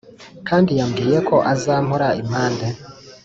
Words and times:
kandi 0.47 0.71
yambwiye 0.79 1.17
ko 1.29 1.35
azampora 1.53 2.07
impande 2.21 2.67